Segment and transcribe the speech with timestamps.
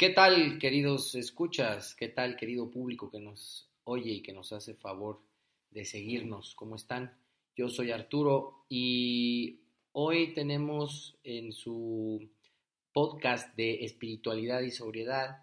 [0.00, 1.94] ¿Qué tal, queridos escuchas?
[1.94, 5.20] ¿Qué tal, querido público que nos oye y que nos hace favor
[5.70, 6.54] de seguirnos?
[6.54, 7.18] ¿Cómo están?
[7.54, 9.60] Yo soy Arturo y
[9.92, 12.30] hoy tenemos en su
[12.94, 15.42] podcast de espiritualidad y sobriedad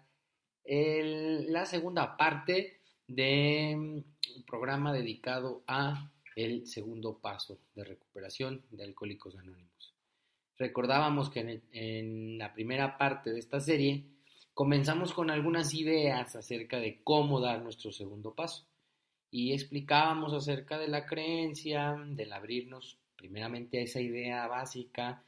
[0.64, 4.04] la segunda parte del
[4.44, 9.94] programa dedicado a el segundo paso de recuperación de Alcohólicos Anónimos.
[10.56, 14.17] Recordábamos que en la primera parte de esta serie
[14.58, 18.66] comenzamos con algunas ideas acerca de cómo dar nuestro segundo paso
[19.30, 25.22] y explicábamos acerca de la creencia, del abrirnos primeramente a esa idea básica,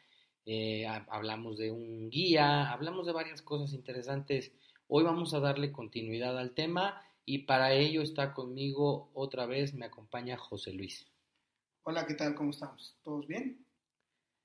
[0.45, 4.52] eh, hablamos de un guía, hablamos de varias cosas interesantes.
[4.88, 9.86] Hoy vamos a darle continuidad al tema y para ello está conmigo otra vez, me
[9.86, 11.06] acompaña José Luis.
[11.84, 12.34] Hola, ¿qué tal?
[12.34, 12.97] ¿Cómo estamos?
[13.05, 13.64] ¿Todos bien?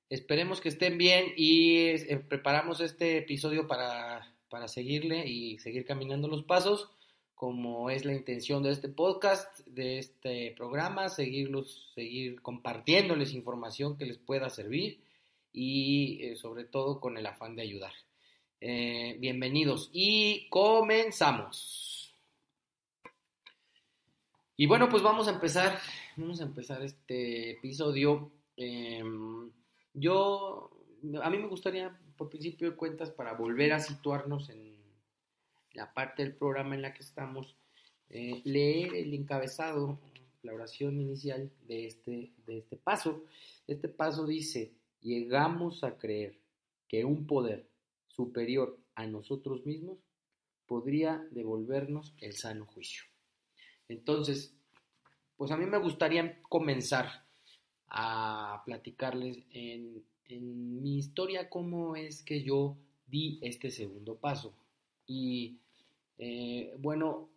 [0.08, 6.28] Esperemos que estén bien y eh, preparamos este episodio para para seguirle y seguir caminando
[6.28, 6.90] los pasos,
[7.34, 14.06] como es la intención de este podcast, de este programa, seguirlos, seguir compartiéndoles información que
[14.06, 15.00] les pueda servir
[15.52, 17.92] y eh, sobre todo con el afán de ayudar.
[18.60, 22.14] Eh, bienvenidos y comenzamos.
[24.56, 25.78] Y bueno, pues vamos a empezar,
[26.16, 28.32] vamos a empezar este episodio.
[28.56, 29.50] Em,
[29.92, 30.70] yo,
[31.22, 34.76] a mí me gustaría por principio de cuentas, para volver a situarnos en
[35.72, 37.56] la parte del programa en la que estamos,
[38.08, 39.98] eh, leer el encabezado,
[40.42, 43.24] la oración inicial de este, de este paso.
[43.66, 46.38] Este paso dice, llegamos a creer
[46.88, 47.68] que un poder
[48.08, 49.98] superior a nosotros mismos
[50.66, 53.04] podría devolvernos el sano juicio.
[53.88, 54.54] Entonces,
[55.36, 57.26] pues a mí me gustaría comenzar
[57.88, 64.54] a platicarles en en mi historia cómo es que yo di este segundo paso.
[65.06, 65.58] Y
[66.18, 67.28] eh, bueno,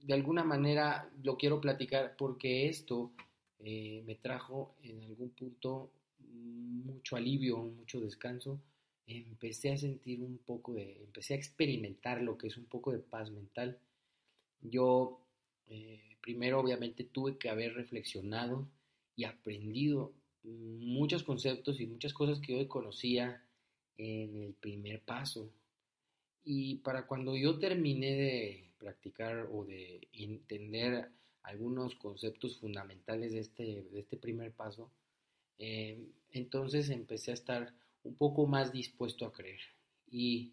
[0.00, 3.12] de alguna manera lo quiero platicar porque esto
[3.58, 8.60] eh, me trajo en algún punto mucho alivio, mucho descanso.
[9.06, 12.98] Empecé a sentir un poco de, empecé a experimentar lo que es un poco de
[12.98, 13.78] paz mental.
[14.60, 15.20] Yo
[15.68, 18.68] eh, primero obviamente tuve que haber reflexionado
[19.16, 20.12] y aprendido
[20.44, 23.42] muchos conceptos y muchas cosas que yo conocía
[23.96, 25.50] en el primer paso.
[26.44, 31.08] Y para cuando yo terminé de practicar o de entender
[31.42, 34.90] algunos conceptos fundamentales de este, de este primer paso,
[35.58, 35.98] eh,
[36.32, 37.72] entonces empecé a estar
[38.02, 39.60] un poco más dispuesto a creer.
[40.10, 40.52] Y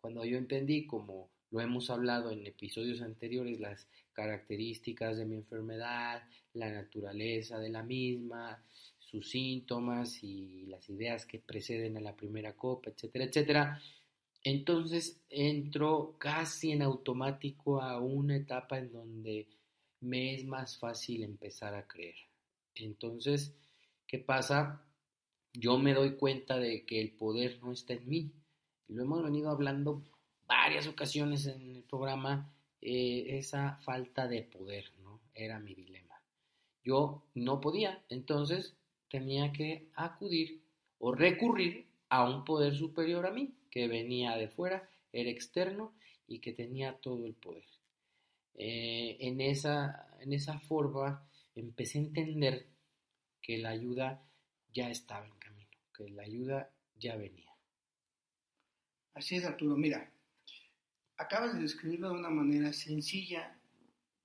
[0.00, 6.22] cuando yo entendí, como lo hemos hablado en episodios anteriores, las características de mi enfermedad,
[6.54, 8.62] la naturaleza de la misma,
[9.10, 13.82] sus síntomas y las ideas que preceden a la primera copa, etcétera, etcétera.
[14.44, 19.48] Entonces entro casi en automático a una etapa en donde
[20.00, 22.16] me es más fácil empezar a creer.
[22.74, 23.56] Entonces,
[24.06, 24.84] ¿qué pasa?
[25.54, 28.32] Yo me doy cuenta de que el poder no está en mí.
[28.88, 30.02] Lo hemos venido hablando
[30.46, 35.20] varias ocasiones en el programa, eh, esa falta de poder, ¿no?
[35.34, 36.22] Era mi dilema.
[36.84, 38.77] Yo no podía, entonces
[39.08, 40.62] tenía que acudir
[40.98, 45.94] o recurrir a un poder superior a mí, que venía de fuera, era externo
[46.26, 47.64] y que tenía todo el poder.
[48.54, 52.66] Eh, en, esa, en esa forma empecé a entender
[53.40, 54.22] que la ayuda
[54.72, 57.52] ya estaba en camino, que la ayuda ya venía.
[59.14, 59.76] Así es, Arturo.
[59.76, 60.12] Mira,
[61.16, 63.58] acabas de describirlo de una manera sencilla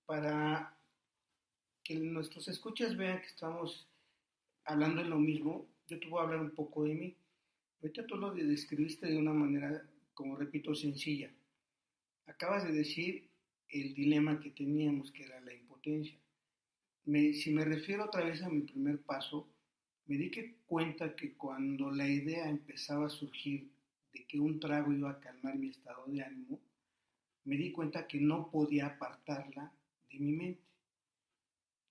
[0.05, 0.77] para
[1.83, 3.87] que nuestros escuchas vean que estamos
[4.65, 7.17] hablando de lo mismo, yo te voy a hablar un poco de mí.
[7.81, 11.31] Ahorita tú lo describiste de una manera, como repito, sencilla.
[12.27, 13.29] Acabas de decir
[13.69, 16.17] el dilema que teníamos, que era la impotencia.
[17.05, 19.49] si me refiero otra vez a mi primer paso,
[20.05, 20.31] me di
[20.65, 23.69] cuenta que cuando la idea empezaba a surgir
[24.13, 26.59] de que un trago iba a calmar mi estado de ánimo,
[27.45, 29.73] me di cuenta que no podía apartarla
[30.11, 30.72] de mi mente.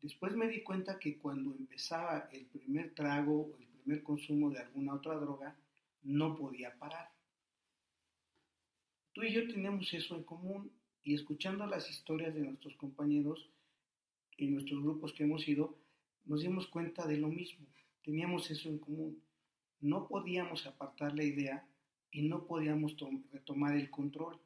[0.03, 4.59] Después me di cuenta que cuando empezaba el primer trago o el primer consumo de
[4.59, 5.57] alguna otra droga,
[6.03, 7.09] no podía parar.
[9.13, 10.73] Tú y yo tenemos eso en común
[11.05, 13.49] y escuchando las historias de nuestros compañeros
[14.37, 15.79] y nuestros grupos que hemos ido,
[16.25, 17.65] nos dimos cuenta de lo mismo.
[18.03, 19.23] Teníamos eso en común.
[19.81, 21.65] No podíamos apartar la idea
[22.11, 22.97] y no podíamos
[23.31, 24.41] retomar el control.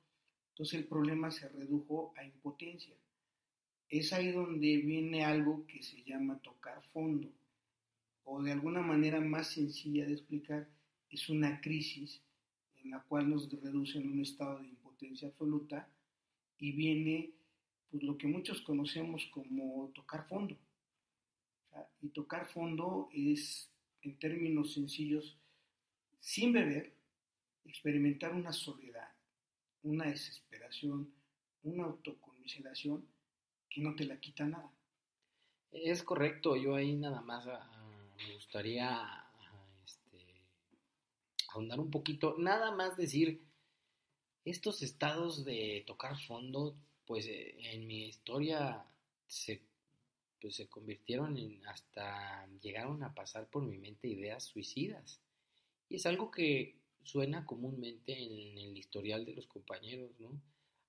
[0.50, 2.94] Entonces el problema se redujo a impotencia
[3.88, 7.30] es ahí donde viene algo que se llama tocar fondo,
[8.24, 10.68] o de alguna manera más sencilla de explicar,
[11.10, 12.20] es una crisis
[12.82, 15.88] en la cual nos reduce en un estado de impotencia absoluta
[16.58, 17.32] y viene
[17.90, 20.58] pues, lo que muchos conocemos como tocar fondo.
[22.00, 23.70] y tocar fondo es,
[24.02, 25.36] en términos sencillos,
[26.18, 26.94] sin beber,
[27.64, 29.08] experimentar una soledad,
[29.82, 31.12] una desesperación,
[31.62, 33.04] una autoconmiseración
[33.76, 34.73] que no te la quita nada.
[35.70, 40.40] Es correcto, yo ahí nada más ah, me gustaría ah, este,
[41.49, 43.43] ahondar un poquito, nada más decir,
[44.46, 46.75] estos estados de tocar fondo,
[47.05, 48.87] pues eh, en mi historia
[49.26, 49.62] se,
[50.40, 55.20] pues, se convirtieron en, hasta llegaron a pasar por mi mente ideas suicidas.
[55.90, 60.40] Y es algo que suena comúnmente en el historial de los compañeros, ¿no?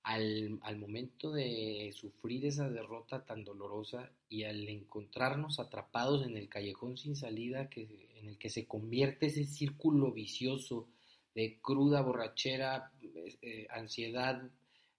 [0.08, 6.98] Al, momento de sufrir esa derrota tan dolorosa y al encontrarnos atrapados en el callejón
[6.98, 10.88] sin salida que, en el que se convierte ese círculo vicioso
[11.36, 12.94] de cruda borrachera,
[13.42, 14.50] eh, ansiedad,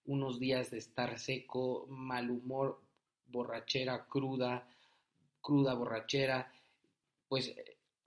[0.05, 2.79] unos días de estar seco, mal humor,
[3.25, 4.69] borrachera cruda,
[5.41, 6.53] cruda borrachera,
[7.27, 7.55] pues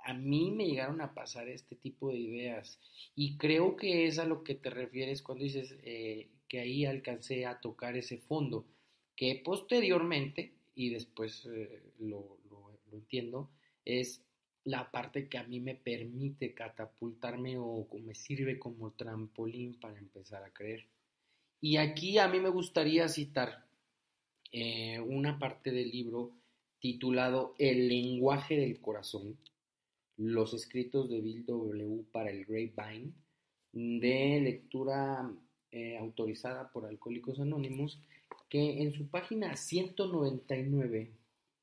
[0.05, 2.79] a mí me llegaron a pasar este tipo de ideas.
[3.17, 7.47] Y creo que es a lo que te refieres cuando dices eh, que ahí alcancé
[7.47, 8.67] a tocar ese fondo,
[9.17, 12.39] que posteriormente, y después eh, lo,
[12.93, 13.49] entiendo,
[13.87, 14.23] es
[14.65, 20.45] la parte que a mí me permite catapultarme o me sirve como trampolín para empezar
[20.45, 20.85] a creer.
[21.59, 23.65] Y aquí a mí me gustaría citar
[24.53, 26.33] eh, una parte del libro
[26.81, 29.39] titulado El lenguaje del corazón,
[30.19, 32.05] los escritos de Bill W.
[32.13, 33.15] para el Grapevine,
[33.73, 35.33] de lectura
[35.73, 38.01] eh, autorizada por Alcohólicos Anónimos,
[38.49, 41.11] que en su página 199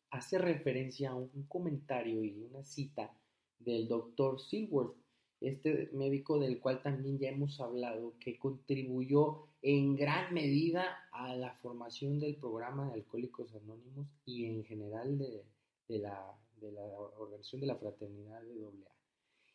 [0.09, 3.13] hace referencia a un comentario y una cita
[3.59, 4.95] del doctor Silworth,
[5.41, 11.53] este médico del cual también ya hemos hablado, que contribuyó en gran medida a la
[11.53, 15.43] formación del programa de Alcohólicos Anónimos y en general de,
[15.99, 18.98] la, de la organización de la fraternidad de AA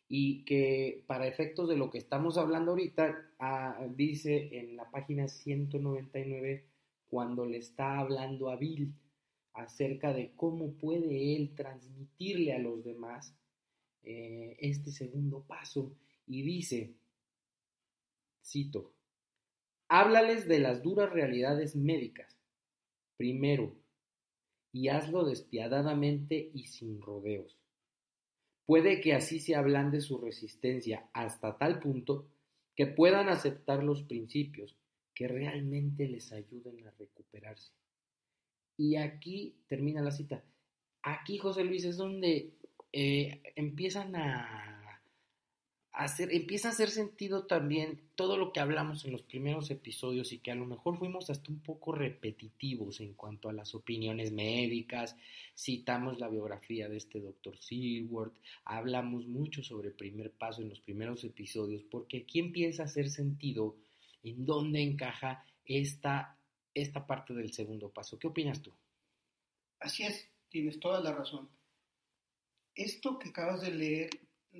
[0.07, 5.27] y que para efectos de lo que estamos hablando ahorita, ah, dice en la página
[5.27, 6.65] 199,
[7.07, 8.93] cuando le está hablando a Bill
[9.53, 13.35] acerca de cómo puede él transmitirle a los demás
[14.03, 15.95] eh, este segundo paso,
[16.27, 16.93] y dice,
[18.43, 18.93] cito,
[19.87, 22.35] háblales de las duras realidades médicas,
[23.17, 23.75] primero,
[24.71, 27.57] y hazlo despiadadamente y sin rodeos.
[28.65, 32.27] Puede que así se ablande su resistencia hasta tal punto
[32.75, 34.75] que puedan aceptar los principios
[35.13, 37.71] que realmente les ayuden a recuperarse.
[38.77, 40.43] Y aquí termina la cita.
[41.03, 42.53] Aquí, José Luis, es donde
[42.91, 44.74] eh, empiezan a
[46.19, 50.51] empieza a hacer sentido también todo lo que hablamos en los primeros episodios y que
[50.51, 55.15] a lo mejor fuimos hasta un poco repetitivos en cuanto a las opiniones médicas,
[55.57, 60.81] citamos la biografía de este doctor Silworth, hablamos mucho sobre el primer paso en los
[60.81, 63.77] primeros episodios, porque aquí empieza a hacer sentido
[64.23, 66.37] en dónde encaja esta,
[66.73, 68.19] esta parte del segundo paso.
[68.19, 68.73] ¿Qué opinas tú?
[69.79, 71.49] Así es, tienes toda la razón.
[72.75, 74.09] Esto que acabas de leer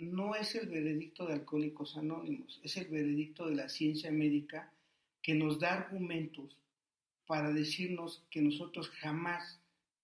[0.02, 4.72] no es el veredicto de Alcohólicos Anónimos, es el veredicto de la ciencia médica
[5.22, 6.58] que nos da argumentos
[7.26, 9.60] para decirnos que nosotros jamás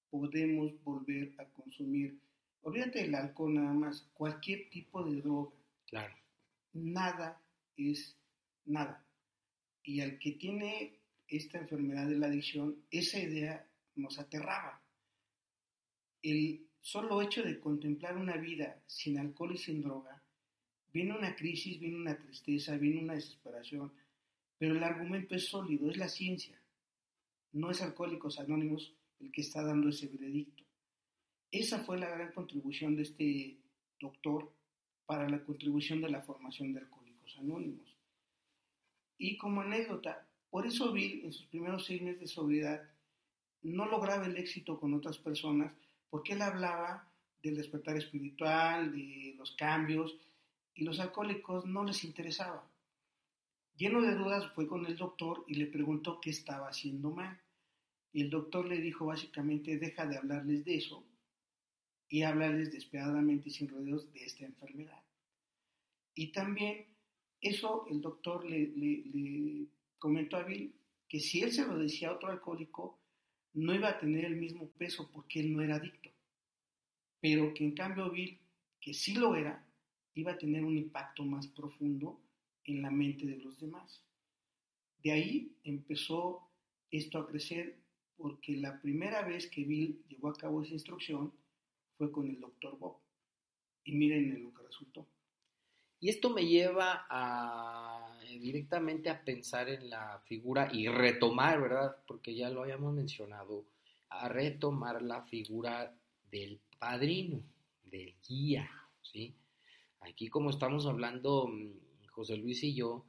[0.10, 2.20] podemos volver a consumir,
[2.62, 5.52] olvídate del alcohol nada más, cualquier tipo de droga.
[5.88, 6.16] Claro.
[6.74, 7.42] Nada
[7.78, 8.18] es
[8.66, 9.06] nada.
[9.84, 14.82] Y al que tiene esta enfermedad de la adicción, esa idea nos aterraba.
[16.22, 20.22] El solo hecho de contemplar una vida sin alcohol y sin droga,
[20.92, 23.94] viene una crisis, viene una tristeza, viene una desesperación,
[24.58, 26.60] pero el argumento es sólido, es la ciencia.
[27.54, 30.64] No es Alcohólicos Anónimos el que está dando ese veredicto.
[31.52, 33.58] Esa fue la gran contribución de este
[34.00, 34.52] doctor
[35.06, 37.96] para la contribución de la formación de Alcohólicos Anónimos.
[39.18, 42.82] Y como anécdota, por eso Bill en sus primeros seis meses de sobriedad
[43.64, 45.74] no lograba el éxito con otras personas
[46.12, 47.10] porque él hablaba
[47.42, 50.16] del despertar espiritual, de los cambios,
[50.76, 52.70] y los alcohólicos no les interesaba.
[53.76, 57.42] Lleno de dudas fue con el doctor y le preguntó qué estaba haciendo mal.
[58.14, 61.04] Y el doctor le dijo básicamente, deja de hablarles de eso
[62.10, 65.02] y háblales despiadadamente y sin rodeos de esta enfermedad.
[66.14, 66.86] Y también
[67.40, 70.76] eso el doctor le, le comentó a Bill
[71.08, 73.01] que si él se lo decía a otro alcohólico,
[73.54, 76.10] no iba a tener el mismo peso porque él no era adicto,
[77.20, 78.40] pero que en cambio Bill,
[78.80, 79.66] que sí lo era,
[80.16, 82.20] iba a tener un impacto más profundo
[82.66, 84.04] en la mente de los demás.
[85.04, 86.48] De ahí empezó
[86.92, 87.78] esto a crecer
[88.18, 91.34] porque la primera vez que Bill llevó a cabo esa instrucción
[91.98, 92.98] fue con el doctor Bob.
[93.84, 95.08] Y miren en lo que resultó.
[96.00, 101.98] Y esto me lleva a, directamente a pensar en la figura y retomar, ¿verdad?
[102.08, 103.66] Porque ya lo habíamos mencionado,
[104.10, 105.96] a retomar la figura
[106.30, 107.42] del padrino,
[107.84, 108.70] del guía,
[109.02, 109.36] ¿sí?
[110.02, 113.06] Aquí como estamos hablando mm, José Luis y yo,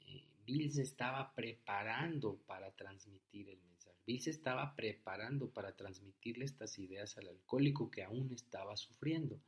[0.00, 3.98] eh, Bill se estaba preparando para transmitir el mensaje.
[4.06, 9.38] Bill se estaba preparando para transmitirle estas ideas al alcohólico que aún estaba sufriendo.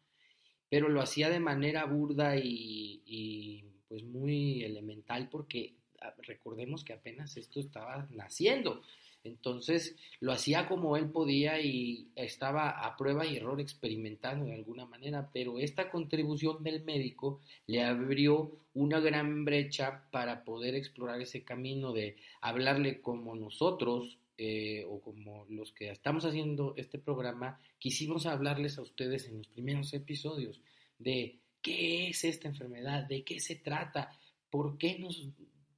[0.68, 7.36] Pero lo hacía de manera burda y pues muy elemental porque ah, recordemos que apenas
[7.36, 8.82] esto estaba naciendo.
[9.22, 14.84] Entonces lo hacía como él podía y estaba a prueba y error experimentando de alguna
[14.84, 21.44] manera, pero esta contribución del médico le abrió una gran brecha para poder explorar ese
[21.44, 28.26] camino de hablarle como nosotros eh, o como los que estamos haciendo este programa, quisimos
[28.26, 30.60] hablarles a ustedes en los primeros episodios
[30.98, 34.12] de qué es esta enfermedad, de qué se trata,
[34.50, 35.26] por qué nos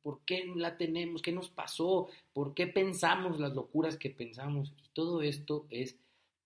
[0.06, 1.20] ¿Por qué la tenemos?
[1.20, 2.06] ¿Qué nos pasó?
[2.32, 4.72] ¿Por qué pensamos las locuras que pensamos?
[4.78, 5.96] Y todo esto es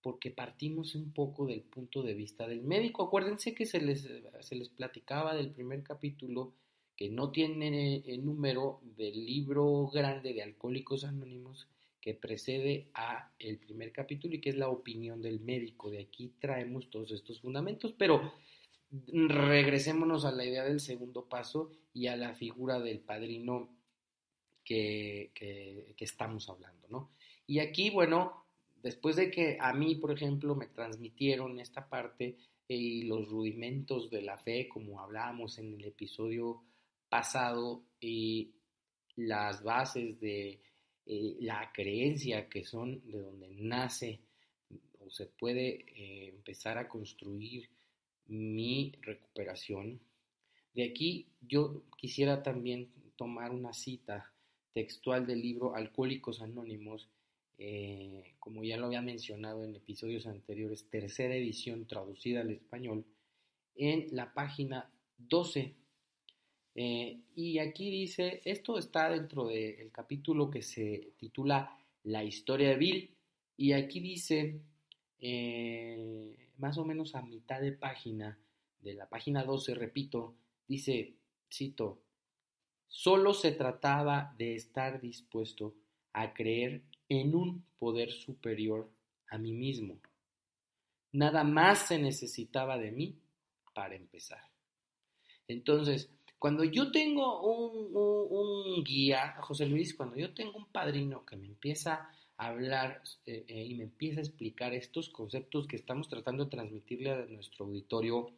[0.00, 3.02] porque partimos un poco del punto de vista del médico.
[3.02, 4.08] Acuérdense que se les,
[4.40, 6.54] se les platicaba del primer capítulo
[6.96, 11.68] que no tiene el número del libro grande de Alcohólicos Anónimos
[12.00, 15.90] que precede a el primer capítulo y que es la opinión del médico.
[15.90, 18.32] De aquí traemos todos estos fundamentos, pero
[18.90, 23.68] regresémonos a la idea del segundo paso y a la figura del padrino
[24.64, 25.32] que,
[25.98, 27.10] estamos hablando, ¿no?
[27.46, 28.46] Y aquí, bueno,
[28.82, 32.36] después de que a mí, por ejemplo, me transmitieron esta parte
[32.68, 36.62] y los rudimentos de la fe, como hablábamos en el episodio
[37.08, 38.52] pasado, y
[39.16, 40.60] las bases de
[41.06, 44.20] eh, la creencia que son de donde nace
[45.00, 47.68] o se puede eh, empezar a construir
[48.30, 50.00] mi recuperación.
[50.74, 54.32] De aquí yo quisiera también tomar una cita
[54.72, 57.08] textual del libro Alcohólicos Anónimos,
[57.58, 63.04] eh, como ya lo había mencionado en episodios anteriores, tercera edición traducida al español,
[63.74, 65.74] en la página 12.
[66.76, 72.76] Eh, y aquí dice, esto está dentro del capítulo que se titula La historia de
[72.76, 73.10] Bill,
[73.56, 74.60] y aquí dice,
[75.18, 78.38] eh, más o menos a mitad de página,
[78.80, 80.36] de la página 12, repito,
[80.68, 81.16] dice,
[81.50, 82.02] cito,
[82.86, 85.74] solo se trataba de estar dispuesto
[86.12, 88.90] a creer en un poder superior
[89.28, 89.98] a mí mismo.
[91.12, 93.18] Nada más se necesitaba de mí
[93.74, 94.42] para empezar.
[95.48, 101.36] Entonces, cuando yo tengo un, un, guía, José Luis, cuando yo tengo un padrino que
[101.36, 102.08] me empieza
[102.40, 107.10] hablar eh, eh, y me empieza a explicar estos conceptos que estamos tratando de transmitirle
[107.10, 108.32] a nuestro auditorio,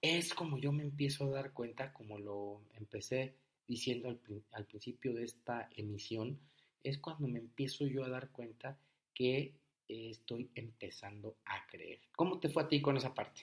[0.00, 3.34] es como yo me empiezo a dar cuenta, como lo empecé
[3.66, 4.18] diciendo al,
[4.52, 6.38] al principio de esta emisión,
[6.82, 8.78] es cuando me empiezo yo a dar cuenta
[9.12, 9.52] que
[9.88, 12.00] estoy empezando a creer.
[12.16, 13.42] ¿Cómo te fue a ti con esa parte?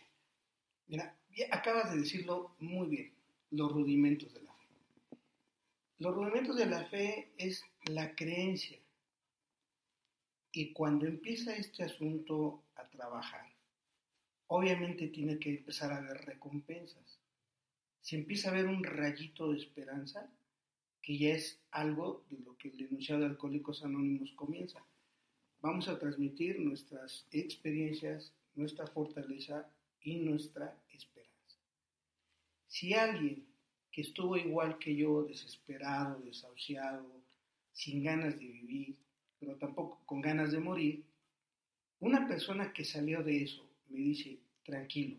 [0.88, 1.15] Mira,
[1.51, 3.13] acabas de decirlo muy bien,
[3.51, 4.65] los rudimentos de la fe.
[6.00, 8.80] Los rudimentos de la fe es la creencia
[10.55, 13.45] y cuando empieza este asunto a trabajar,
[14.47, 17.19] obviamente tiene que empezar a haber recompensas.
[18.00, 20.31] Si empieza a haber un rayito de esperanza,
[21.01, 24.81] que ya es algo de lo que el denunciado de Alcohólicos Anónimos comienza.
[25.59, 29.69] Vamos a transmitir nuestras experiencias, nuestra fortaleza
[30.01, 31.59] y nuestra esperanza.
[32.65, 33.45] Si alguien
[33.91, 37.21] que estuvo igual que yo, desesperado, desahuciado,
[37.74, 38.95] sin ganas de vivir,
[39.39, 41.04] pero tampoco con ganas de morir,
[42.00, 45.18] una persona que salió de eso me dice, tranquilo,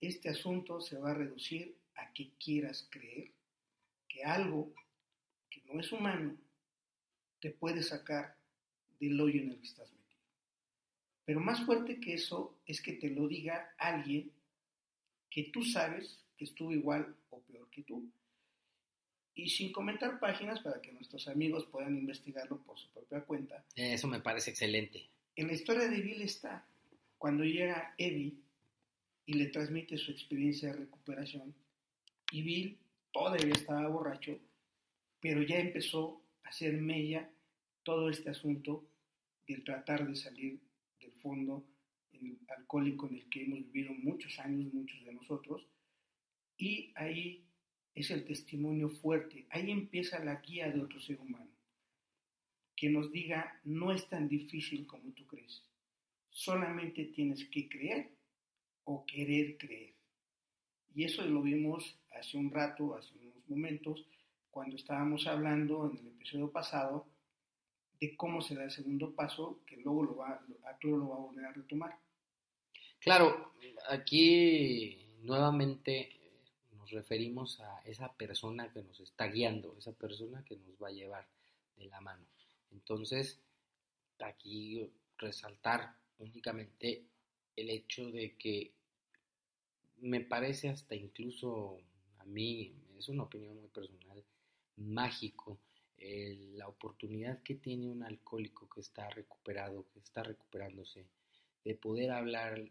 [0.00, 3.30] este asunto se va a reducir a que quieras creer
[4.08, 4.72] que algo
[5.50, 6.36] que no es humano
[7.40, 8.36] te puede sacar
[9.00, 10.22] del hoyo en el que estás metido.
[11.24, 14.30] Pero más fuerte que eso es que te lo diga alguien
[15.30, 18.08] que tú sabes que estuvo igual o peor que tú
[19.34, 23.64] y sin comentar páginas para que nuestros amigos puedan investigarlo por su propia cuenta.
[23.74, 25.08] Eso me parece excelente.
[25.36, 26.64] En la historia de Bill está
[27.18, 28.34] cuando llega Eddie
[29.26, 31.54] y le transmite su experiencia de recuperación
[32.30, 32.78] y Bill
[33.12, 34.38] todavía estaba borracho,
[35.20, 37.30] pero ya empezó a hacer mella
[37.82, 38.84] todo este asunto
[39.46, 40.60] del tratar de salir
[41.00, 41.64] del fondo
[42.56, 45.66] alcohólico en el que hemos vivido muchos años, muchos de nosotros,
[46.56, 47.44] y ahí
[47.94, 49.46] es el testimonio fuerte.
[49.50, 51.48] Ahí empieza la guía de otro ser humano.
[52.76, 55.62] Que nos diga, no es tan difícil como tú crees.
[56.30, 58.10] Solamente tienes que creer
[58.84, 59.94] o querer creer.
[60.94, 64.04] Y eso lo vimos hace un rato, hace unos momentos,
[64.50, 67.08] cuando estábamos hablando en el episodio pasado
[68.00, 71.20] de cómo se da el segundo paso, que luego lo va, Arturo lo va a
[71.20, 71.98] volver a retomar.
[73.00, 73.52] Claro,
[73.88, 76.23] aquí nuevamente
[76.94, 81.26] referimos a esa persona que nos está guiando, esa persona que nos va a llevar
[81.76, 82.24] de la mano.
[82.70, 83.40] Entonces,
[84.20, 87.04] aquí resaltar únicamente
[87.56, 88.72] el hecho de que
[89.98, 91.80] me parece hasta incluso
[92.18, 94.24] a mí, es una opinión muy personal,
[94.76, 95.58] mágico
[96.56, 101.06] la oportunidad que tiene un alcohólico que está recuperado, que está recuperándose,
[101.64, 102.62] de poder hablar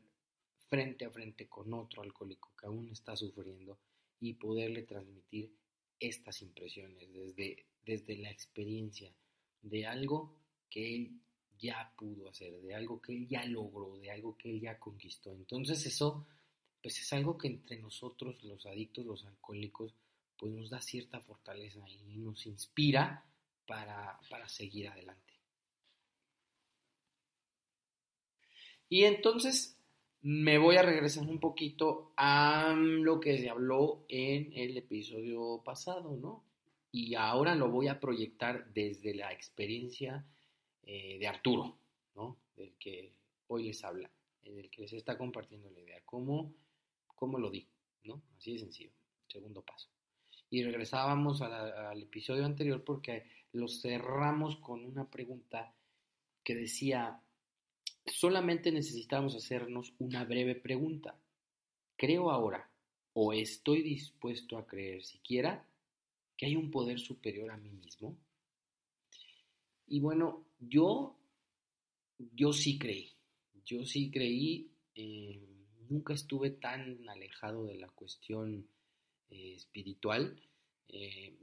[0.67, 3.79] frente a frente con otro alcohólico que aún está sufriendo
[4.19, 5.51] y poderle transmitir
[5.99, 9.13] estas impresiones desde, desde la experiencia
[9.61, 10.35] de algo
[10.69, 11.21] que él
[11.57, 15.31] ya pudo hacer, de algo que él ya logró, de algo que él ya conquistó.
[15.31, 16.27] Entonces eso,
[16.81, 19.93] pues es algo que entre nosotros, los adictos, los alcohólicos,
[20.37, 23.25] pues nos da cierta fortaleza y nos inspira
[23.65, 25.33] para, para seguir adelante.
[28.89, 29.77] Y entonces
[30.23, 36.15] me voy a regresar un poquito a lo que se habló en el episodio pasado,
[36.15, 36.43] ¿no?
[36.91, 40.25] Y ahora lo voy a proyectar desde la experiencia
[40.83, 41.77] eh, de Arturo,
[42.15, 42.37] ¿no?
[42.55, 43.13] Del que
[43.47, 44.09] hoy les habla,
[44.43, 46.01] del que les está compartiendo la idea.
[46.05, 46.53] ¿Cómo,
[47.07, 47.67] cómo lo di?
[48.03, 48.21] ¿No?
[48.37, 48.91] Así de sencillo.
[49.27, 49.93] Segundo paso
[50.53, 55.73] y regresábamos al episodio anterior porque lo cerramos con una pregunta
[56.43, 57.22] que decía,
[58.05, 61.17] solamente necesitamos hacernos una breve pregunta.
[61.95, 62.69] ¿Creo ahora
[63.13, 65.65] o estoy dispuesto a creer siquiera
[66.35, 68.17] que hay un poder superior a mí mismo?
[69.87, 71.15] Y bueno, yo,
[72.17, 73.11] yo sí creí,
[73.65, 75.41] yo sí creí, eh,
[75.89, 78.67] nunca estuve tan alejado de la cuestión
[79.29, 80.41] eh, espiritual.
[80.87, 81.37] Eh,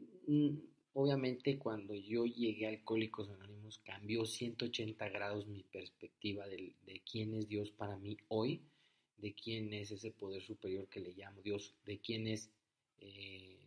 [0.95, 6.75] obviamente cuando yo llegué a Alcohólicos Anónimos cambió 180 grados mi perspectiva de,
[7.11, 8.63] quién es Dios para mí hoy,
[9.17, 12.51] de quién es ese poder superior que le llamo Dios, de quién es
[12.99, 13.59] eh,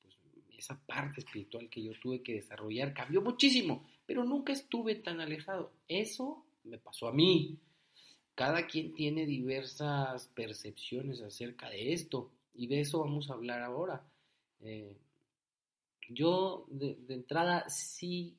[0.00, 0.16] pues,
[0.58, 2.92] esa parte espiritual que yo tuve que desarrollar.
[2.92, 5.72] Cambió muchísimo, pero nunca estuve tan alejado.
[5.88, 7.58] Eso me pasó a mí
[8.40, 14.02] cada quien tiene diversas percepciones acerca de esto y de eso vamos a hablar ahora.
[14.62, 14.96] Eh,
[16.08, 18.36] yo de, entrada sí,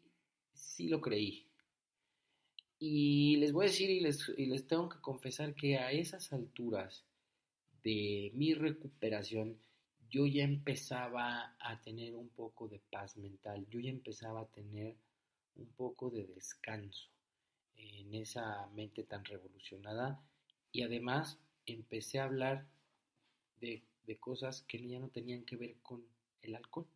[0.54, 1.48] sí lo creí.
[2.80, 6.34] Y les voy a decir y les, y les tengo que confesar que a esas
[6.34, 7.06] alturas
[7.84, 9.60] de mi recuperación
[10.10, 14.98] yo ya empezaba a tener un poco de paz mental, yo ya empezaba a tener
[15.56, 17.10] un poco de descanso
[17.76, 20.22] en esa mente tan revolucionada
[20.72, 22.68] y además empecé a hablar
[23.60, 23.84] de,
[24.20, 26.06] cosas que ya no tenían que ver con
[26.42, 26.88] el alcohol,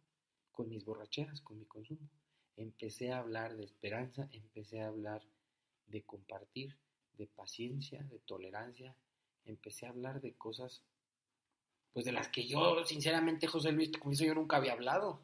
[0.52, 2.10] con mis borracheras, con mi consumo.
[2.58, 5.22] Empecé a hablar de esperanza, empecé a hablar
[5.88, 6.78] de compartir,
[7.14, 8.96] de paciencia, de tolerancia,
[9.46, 10.84] empecé a hablar de cosas
[11.94, 15.22] pues de las que yo sinceramente José Luis, con eso yo nunca había hablado.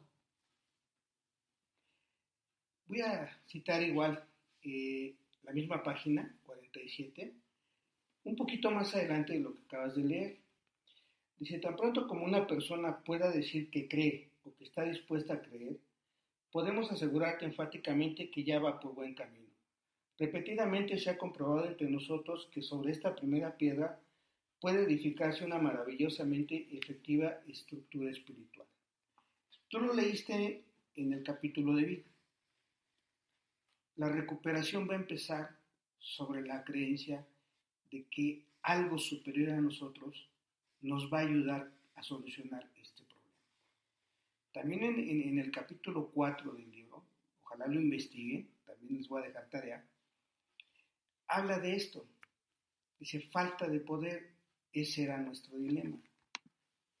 [2.86, 4.26] Voy a citar igual
[4.62, 7.34] eh, la misma página, 47,
[8.24, 10.41] un poquito más adelante de lo que acabas de leer.
[11.42, 15.42] Dice, tan pronto como una persona pueda decir que cree o que está dispuesta a
[15.42, 15.76] creer,
[16.52, 19.50] podemos asegurarte enfáticamente que ya va por buen camino.
[20.20, 23.98] Repetidamente se ha comprobado entre nosotros que sobre esta primera piedra
[24.60, 28.68] puede edificarse una maravillosamente efectiva estructura espiritual.
[29.66, 30.62] Tú lo leíste
[30.94, 32.10] en el capítulo de vida.
[33.96, 35.56] La recuperación va a empezar
[35.98, 37.26] sobre la creencia
[37.90, 40.28] de que algo superior a nosotros
[40.82, 43.22] nos va a ayudar a solucionar este problema.
[44.52, 47.04] También en, el capítulo 4 del libro,
[47.42, 49.86] ojalá lo investigue, también les voy a dejar tarea,
[51.28, 52.06] habla de esto.
[52.98, 54.34] Dice, falta de poder,
[54.72, 55.98] ese era nuestro dilema.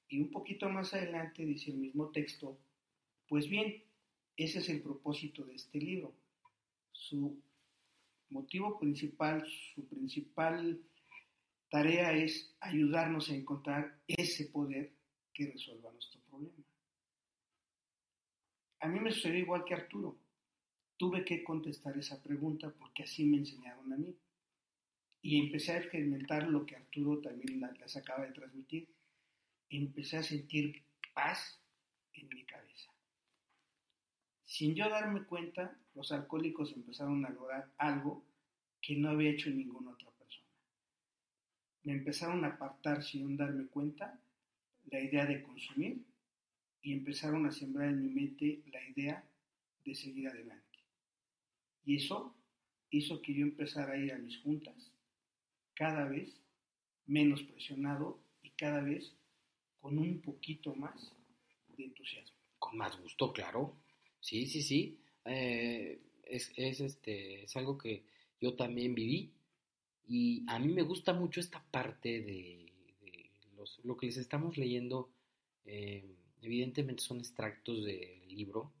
[0.08, 2.58] Y un poquito más adelante dice el mismo texto,
[3.28, 3.82] pues bien,
[4.36, 6.14] ese es el propósito de este libro,
[6.90, 7.40] su
[8.30, 10.80] motivo principal, su principal
[11.72, 14.92] tarea es ayudarnos a encontrar ese poder
[15.32, 16.62] que resuelva nuestro problema.
[18.80, 20.18] A mí me sucedió igual que Arturo.
[20.98, 24.14] Tuve que contestar esa pregunta porque así me enseñaron a mí.
[25.22, 28.94] Y empecé a experimentar lo que Arturo también les acaba de transmitir.
[29.70, 31.58] empecé a sentir paz
[32.12, 32.92] en mi cabeza.
[34.44, 38.26] Sin yo darme cuenta, los alcohólicos empezaron a lograr algo
[38.82, 40.11] que no había hecho ninguna otra.
[41.84, 44.20] Me empezaron a apartar sin darme cuenta
[44.90, 46.04] la idea de consumir
[46.82, 49.24] y empezaron a sembrar en mi mente la idea
[49.84, 50.78] de seguir adelante.
[51.84, 52.34] Y eso
[52.90, 54.92] hizo que yo empezara a ir a mis juntas
[55.74, 56.40] cada vez
[57.06, 59.14] menos presionado y cada vez
[59.80, 61.12] con un poquito más
[61.76, 62.36] de entusiasmo.
[62.58, 63.76] Con más gusto, claro.
[64.20, 64.98] Sí, sí, sí.
[65.24, 68.04] Eh, es, es, este, es algo que
[68.40, 69.32] yo también viví
[70.14, 72.70] y a mí me gusta mucho esta parte de,
[73.56, 75.08] los, lo que les estamos leyendo.
[75.64, 76.04] Eh,
[76.42, 78.74] evidentemente son extractos del libro.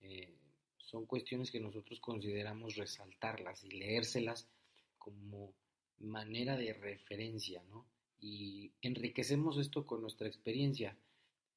[0.00, 0.32] Eh,
[0.78, 4.48] son cuestiones que nosotros consideramos resaltarlas y leérselas
[4.96, 5.52] como
[5.98, 7.84] manera de referencia, ¿no?
[8.18, 10.96] Y enriquecemos esto con nuestra experiencia.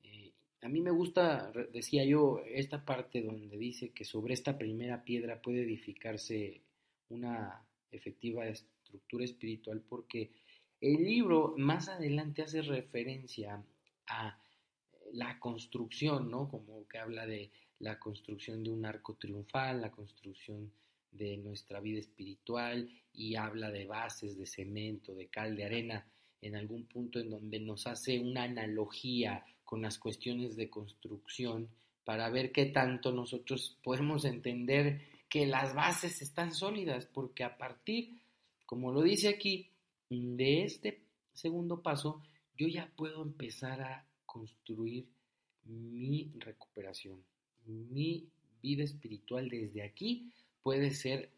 [0.04, 5.06] Eh, a mí me gusta, decía yo, esta parte donde dice que sobre esta primera
[5.06, 6.60] piedra puede edificarse
[7.08, 8.46] una efectiva
[8.86, 10.32] estructura espiritual porque
[10.80, 13.64] el libro más adelante hace referencia
[14.08, 14.40] a
[15.14, 16.48] la construcción, ¿no?
[16.48, 20.72] Como que habla de la construcción de un arco triunfal, la construcción
[21.12, 26.06] de nuestra vida espiritual y habla de bases, de cemento, de cal, de arena,
[26.42, 31.70] en algún punto en donde nos hace una analogía con las cuestiones de construcción
[32.04, 38.22] para ver qué tanto nosotros podemos entender que las bases están sólidas, porque a partir,
[38.66, 39.70] como lo dice aquí,
[40.10, 41.02] de este
[41.34, 42.22] segundo paso,
[42.58, 45.08] yo ya puedo empezar a construir
[45.66, 47.24] mi recuperación
[47.66, 48.28] mi
[48.62, 51.32] vida espiritual desde aquí puede ser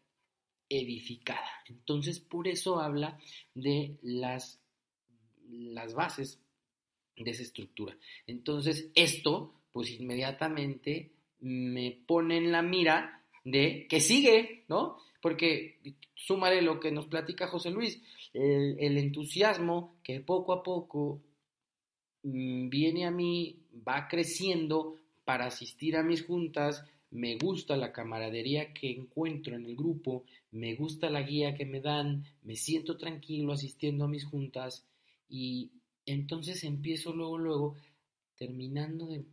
[0.68, 1.48] edificada.
[1.66, 3.18] Entonces, por eso habla
[3.54, 4.60] de las,
[5.48, 6.40] las bases
[7.16, 7.96] de esa estructura.
[8.26, 14.98] Entonces, esto, pues inmediatamente me pone en la mira de que sigue, ¿no?
[15.20, 15.78] Porque
[16.14, 18.00] sumaré lo que nos platica José Luis,
[18.32, 21.20] el, el entusiasmo que poco a poco
[22.22, 28.72] mm, viene a mí, va creciendo, para asistir a mis juntas, me gusta la camaradería
[28.72, 33.52] que encuentro en el grupo, me gusta la guía que me dan, me siento tranquilo
[33.52, 34.86] asistiendo a mis juntas
[35.28, 35.70] y
[36.06, 37.76] entonces empiezo luego, luego,
[38.36, 39.24] terminando de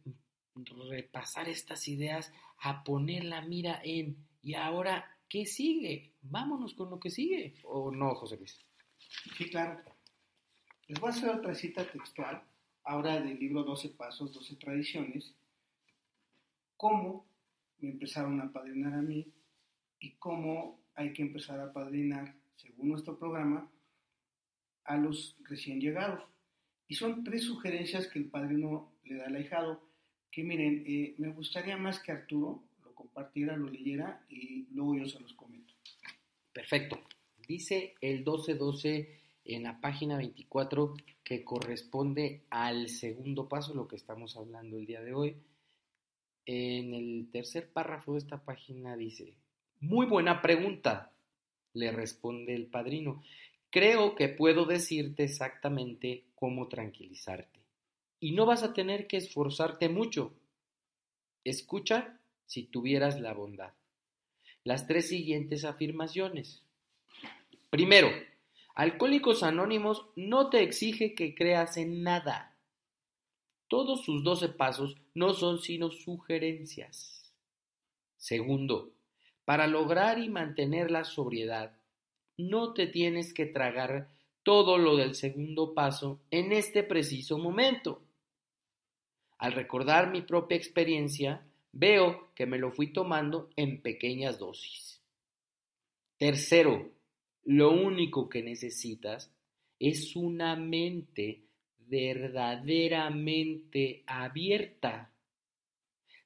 [0.90, 6.14] repasar estas ideas, a poner la mira en, y ahora, ¿qué sigue?
[6.22, 8.60] Vámonos con lo que sigue, ¿o no, José Luis?
[9.38, 9.82] Sí, claro.
[10.88, 12.44] Les voy a hacer otra cita textual,
[12.84, 15.36] ahora del libro 12 Pasos, 12 Tradiciones,
[16.78, 17.28] cómo
[17.80, 19.34] me empezaron a padrinar a mí
[20.00, 23.72] y cómo hay que empezar a padrinar, según nuestro programa,
[24.84, 26.24] a los recién llegados.
[26.88, 29.90] Y son tres sugerencias que el padrino le da al ahijado,
[30.32, 32.64] que miren, eh, me gustaría más que Arturo
[33.16, 35.74] compartiera, lo leyera y luego yo se los comento.
[36.52, 37.00] Perfecto.
[37.48, 44.36] Dice el 1212 en la página 24 que corresponde al segundo paso, lo que estamos
[44.36, 45.38] hablando el día de hoy
[46.46, 49.34] en el tercer párrafo de esta página dice,
[49.80, 51.12] muy buena pregunta,
[51.74, 53.24] le responde el padrino.
[53.70, 57.60] Creo que puedo decirte exactamente cómo tranquilizarte.
[58.20, 60.34] Y no vas a tener que esforzarte mucho.
[61.44, 63.74] Escucha si tuvieras la bondad.
[64.64, 66.64] Las tres siguientes afirmaciones.
[67.70, 68.10] Primero,
[68.74, 72.58] Alcohólicos Anónimos no te exige que creas en nada.
[73.70, 77.32] Todos sus doce pasos no son sino sugerencias.
[78.18, 78.92] Segundo,
[79.46, 81.78] para lograr y mantener la sobriedad,
[82.38, 84.10] no te tienes que tragar
[84.44, 88.02] todo lo del segundo paso en este preciso momento.
[89.38, 95.00] Al recordar mi propia experiencia, veo que me lo fui tomando en pequeñas dosis.
[96.18, 96.90] Tercero,
[97.44, 99.32] lo único que necesitas
[99.78, 101.44] es una mente
[101.78, 105.12] verdaderamente abierta.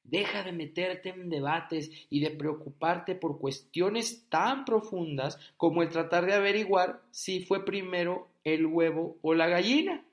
[0.03, 6.27] Deja de meterte en debates y de preocuparte por cuestiones tan profundas como el tratar
[6.27, 10.05] de averiguar si fue primero el huevo o la gallina.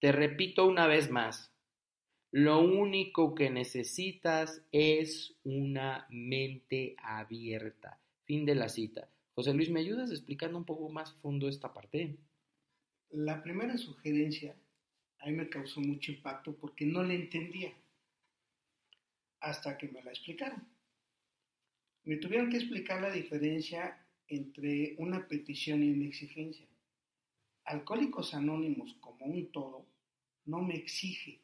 [0.00, 1.51] Te repito una vez más,
[2.32, 8.00] lo único que necesitas es una mente abierta.
[8.24, 9.10] Fin de la cita.
[9.34, 12.16] José Luis, ¿me ayudas explicando un poco más fondo esta parte?
[13.10, 14.56] La primera sugerencia
[15.18, 17.74] a mí me causó mucho impacto porque no la entendía
[19.40, 20.66] hasta que me la explicaron.
[22.04, 26.66] Me tuvieron que explicar la diferencia entre una petición y una exigencia.
[27.64, 29.86] Alcohólicos Anónimos como un todo
[30.46, 31.40] no me exige,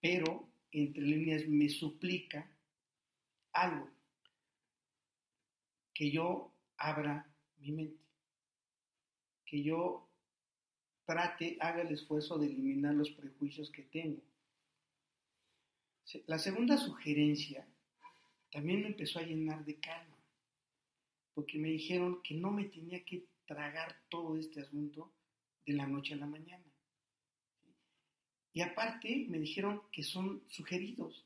[0.00, 2.50] pero entre líneas me suplica
[3.52, 3.90] algo,
[5.94, 7.26] que yo abra
[7.58, 8.04] mi mente,
[9.44, 10.08] que yo
[11.04, 14.22] trate, haga el esfuerzo de eliminar los prejuicios que tengo.
[16.26, 17.66] La segunda sugerencia
[18.50, 20.16] también me empezó a llenar de calma,
[21.34, 25.12] porque me dijeron que no me tenía que tragar todo este asunto
[25.66, 26.67] de la noche a la mañana.
[28.52, 31.24] Y aparte me dijeron que son sugeridos.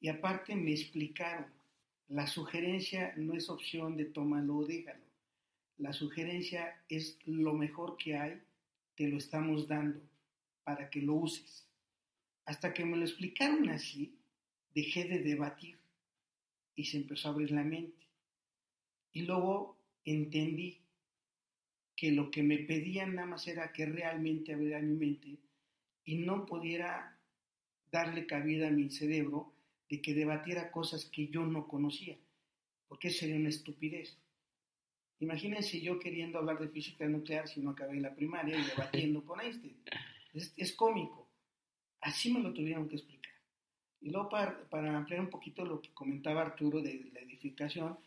[0.00, 1.46] Y aparte me explicaron,
[2.08, 5.04] la sugerencia no es opción de tómalo o déjalo.
[5.78, 8.40] La sugerencia es lo mejor que hay,
[8.94, 10.00] te lo estamos dando
[10.64, 11.66] para que lo uses.
[12.44, 14.14] Hasta que me lo explicaron así,
[14.74, 15.78] dejé de debatir
[16.74, 18.06] y se empezó a abrir la mente.
[19.12, 20.80] Y luego entendí
[21.94, 25.36] que lo que me pedían nada más era que realmente abriera mi mente
[26.04, 27.18] y no pudiera
[27.90, 29.52] darle cabida a mi cerebro
[29.88, 32.16] de que debatiera cosas que yo no conocía,
[32.88, 34.18] porque sería una estupidez.
[35.20, 39.40] Imagínense yo queriendo hablar de física nuclear si no acabé la primaria y debatiendo con.
[39.40, 39.60] Es,
[40.56, 41.28] es cómico.
[42.00, 43.32] Así me lo tuvieron que explicar.
[44.00, 47.98] Y luego para, para ampliar un poquito lo que comentaba Arturo de la edificación,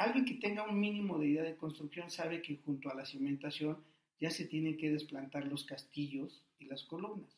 [0.00, 3.84] Alguien que tenga un mínimo de idea de construcción sabe que junto a la cimentación
[4.20, 7.36] ya se tienen que desplantar los castillos y las columnas.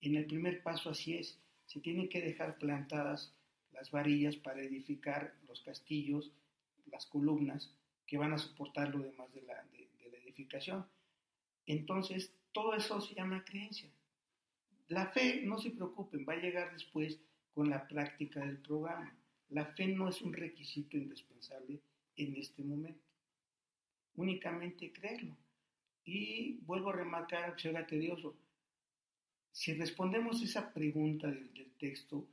[0.00, 3.34] En el primer paso así es, se tienen que dejar plantadas
[3.70, 6.32] las varillas para edificar los castillos,
[6.86, 7.72] las columnas
[8.06, 10.84] que van a soportar lo demás de la, de la edificación.
[11.66, 13.90] Entonces, todo eso se llama creencia.
[14.88, 17.20] La fe, no se preocupen, va a llegar después
[17.54, 19.16] con la práctica del programa.
[19.48, 21.80] La fe no es un requisito indispensable
[22.16, 23.04] en este momento.
[24.16, 25.36] Únicamente creerlo.
[26.04, 28.36] Y vuelvo a remarcar, será tedioso,
[29.52, 32.26] si respondemos esa pregunta del, texto,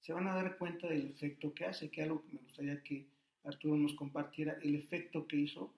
[0.00, 3.06] se van a dar cuenta del efecto que hace, que algo que me gustaría que
[3.44, 5.72] Arturo nos compartiera, el efecto que hizo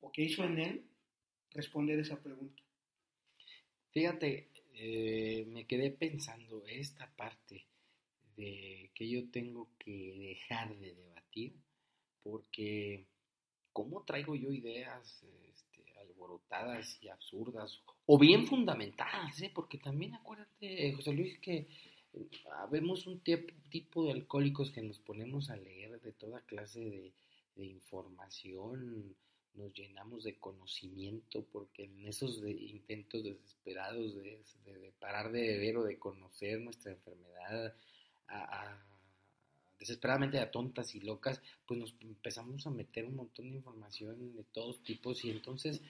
[0.00, 0.84] o que hizo en él
[1.52, 2.62] responder esa pregunta.
[3.90, 7.66] Fíjate, eh, me quedé pensando esta parte
[8.94, 11.54] que yo tengo que dejar de debatir,
[12.22, 13.04] porque
[13.72, 15.49] ¿cómo traigo yo ideas este,
[16.20, 17.80] alborotadas y absurdas?
[18.06, 19.50] O bien fundamentadas, ¿eh?
[19.54, 21.68] porque también acuérdate, José Luis, que
[22.70, 27.12] vemos un tipo de alcohólicos que nos ponemos a leer de toda clase de,
[27.56, 29.14] información,
[29.52, 35.84] nos llenamos de conocimiento, porque en esos intentos desesperados de, de, parar de beber o
[35.84, 37.74] de conocer nuestra enfermedad,
[39.80, 44.44] desesperadamente a tontas y locas, pues nos empezamos a meter un montón de información de
[44.52, 45.80] todos tipos y entonces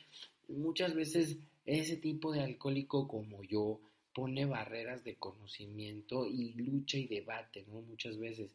[0.48, 3.80] muchas veces ese tipo de alcohólico como yo
[4.14, 7.80] pone barreras de conocimiento y lucha y debate, ¿no?
[7.82, 8.54] Muchas veces.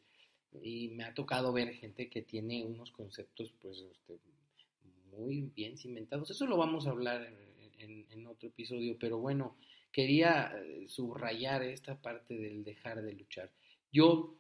[0.62, 4.20] Y me ha tocado ver gente que tiene unos conceptos pues este,
[5.12, 6.30] muy bien cimentados.
[6.30, 7.26] Eso lo vamos a hablar
[7.80, 9.56] en, otro episodio, pero bueno,
[9.92, 13.52] quería eh, subrayar esta parte del dejar de luchar.
[13.92, 14.36] Yo,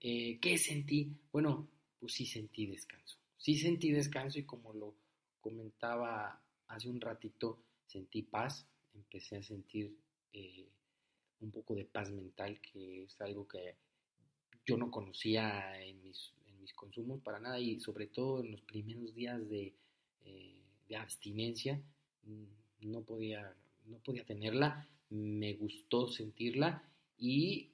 [0.00, 1.12] eh, ¿qué sentí?
[1.32, 3.18] Bueno, pues sí sentí descanso.
[3.36, 4.94] Sí sentí descanso y como lo
[5.40, 9.96] comentaba hace un ratito, sentí paz, empecé a sentir
[10.32, 10.68] eh,
[11.40, 13.76] un poco de paz mental, que es algo que
[14.66, 18.60] yo no conocía en mis, en mis consumos para nada y sobre todo en los
[18.62, 19.74] primeros días de,
[20.24, 20.62] eh,
[20.96, 21.80] abstinencia
[22.24, 23.54] mm, no podía,
[23.86, 26.82] no podía tenerla, me gustó sentirla
[27.18, 27.70] y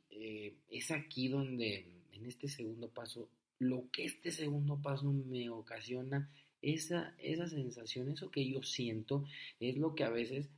[0.71, 6.31] es aquí donde, en este segundo paso, lo que este segundo paso me ocasiona,
[6.63, 9.25] esa, esa sensación, eso que yo siento,
[9.61, 10.49] es lo que a veces,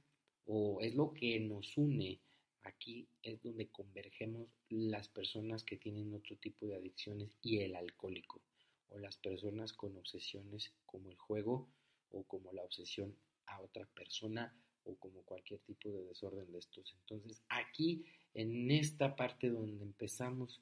[0.45, 2.21] o es lo que nos une.
[2.63, 8.41] Aquí es donde convergemos las personas que tienen otro tipo de adicciones y el alcohólico,
[8.89, 11.69] o las personas con obsesiones como el juego
[12.11, 13.15] o como la obsesión
[13.47, 16.95] a otra persona o como cualquier tipo de desorden de estos.
[17.01, 20.61] Entonces, aquí en esta parte donde empezamos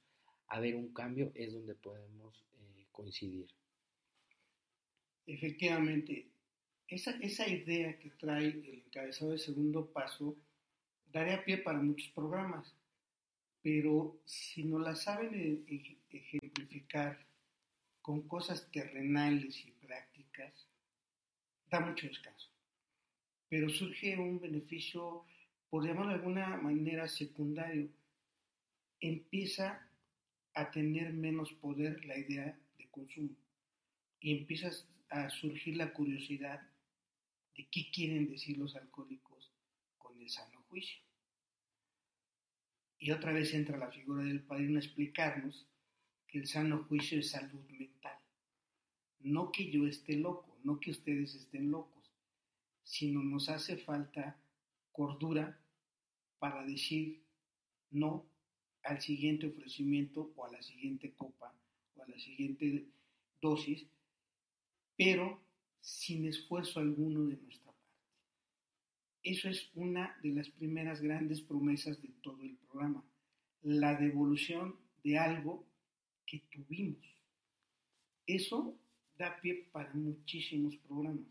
[0.54, 3.48] a ver un cambio es donde podemos eh, coincidir.
[5.26, 6.28] Efectivamente,
[6.86, 10.36] esa, esa idea que trae el encabezado de segundo paso
[11.10, 12.72] daría pie para muchos programas,
[13.62, 17.18] pero si no la saben e, e, ejemplificar
[18.00, 20.68] con cosas terrenales y prácticas,
[21.68, 22.48] da mucho descanso.
[23.48, 25.24] Pero surge un beneficio
[25.68, 27.88] por llamarlo de alguna manera secundario,
[29.00, 29.88] empieza
[30.54, 33.36] a tener menos poder la idea de consumo
[34.20, 34.70] y empieza
[35.10, 36.62] a surgir la curiosidad
[37.56, 39.52] de qué quieren decir los alcohólicos
[39.98, 41.02] con el sano juicio.
[42.98, 45.66] Y otra vez entra la figura del padrino a explicarnos
[46.26, 48.18] que el sano juicio es salud mental.
[49.20, 52.10] No que yo esté loco, no que ustedes estén locos,
[52.82, 54.36] sino nos hace falta
[54.92, 55.58] cordura
[56.38, 57.22] para decir
[57.90, 58.24] no
[58.84, 61.54] al siguiente ofrecimiento o a la siguiente copa
[61.96, 62.86] o a la siguiente
[63.40, 63.86] dosis,
[64.96, 65.40] pero
[65.80, 67.82] sin esfuerzo alguno de nuestra parte.
[69.22, 73.02] Eso es una de las primeras grandes promesas de todo el programa,
[73.62, 75.66] la devolución de algo
[76.26, 77.04] que tuvimos.
[78.26, 78.78] Eso
[79.16, 81.26] da pie para muchísimos programas,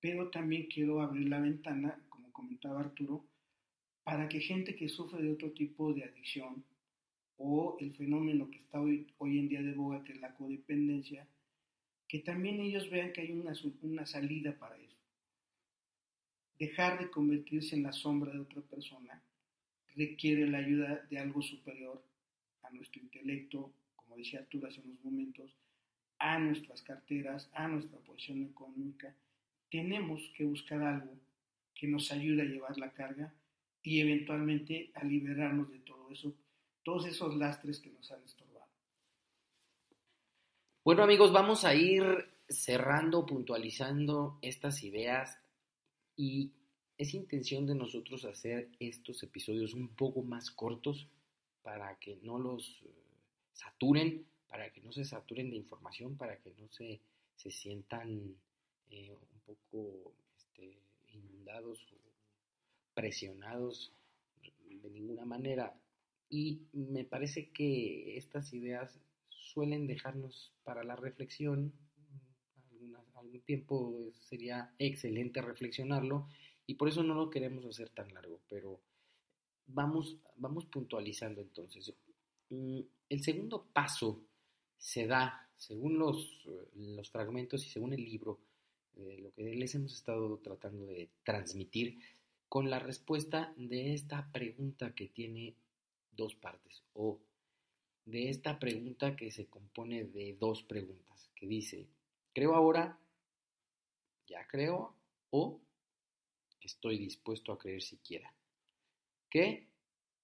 [0.00, 3.24] pero también quiero abrir la ventana, como comentaba Arturo,
[4.04, 6.64] para que gente que sufre de otro tipo de adicción
[7.36, 11.26] o el fenómeno que está hoy, hoy en día de boga, que es la codependencia,
[12.06, 14.96] que también ellos vean que hay una, una salida para eso.
[16.58, 19.22] Dejar de convertirse en la sombra de otra persona
[19.94, 22.02] requiere la ayuda de algo superior
[22.62, 25.56] a nuestro intelecto, como decía Arturo hace unos momentos,
[26.18, 29.14] a nuestras carteras, a nuestra posición económica.
[29.70, 31.18] Tenemos que buscar algo
[31.74, 33.32] que nos ayude a llevar la carga
[33.82, 36.34] y eventualmente a liberarnos de todo eso,
[36.82, 38.68] todos esos lastres que nos han estorbado.
[40.84, 42.04] Bueno amigos, vamos a ir
[42.48, 45.38] cerrando, puntualizando estas ideas
[46.16, 46.52] y
[46.96, 51.08] es intención de nosotros hacer estos episodios un poco más cortos
[51.62, 52.90] para que no los eh,
[53.52, 57.00] saturen, para que no se saturen de información, para que no se,
[57.36, 58.36] se sientan
[58.90, 61.86] eh, un poco este, inundados
[63.00, 63.94] presionados
[64.68, 65.74] de ninguna manera.
[66.28, 71.72] Y me parece que estas ideas suelen dejarnos para la reflexión.
[73.14, 76.26] algún tiempo sería excelente reflexionarlo
[76.66, 78.80] y por eso no lo queremos hacer tan largo, pero
[79.66, 81.94] vamos, vamos puntualizando entonces.
[82.50, 84.22] Mm, el segundo paso
[84.76, 88.40] se da, según los, los fragmentos y según el libro,
[88.94, 91.98] de lo que les hemos estado tratando de transmitir,
[92.50, 95.54] con la respuesta de esta pregunta que tiene
[96.10, 97.20] dos partes, o
[98.04, 101.86] de esta pregunta que se compone de dos preguntas, que dice,
[102.34, 102.98] ¿creo ahora?
[104.26, 104.96] ¿Ya creo?
[105.30, 105.60] ¿O
[106.60, 108.34] estoy dispuesto a creer siquiera?
[109.30, 109.68] ¿Qué?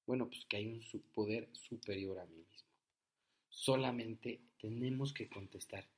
[0.04, 0.82] Bueno, pues que hay un
[1.14, 2.68] poder superior a mí mismo.
[3.50, 5.88] Solamente tenemos que contestar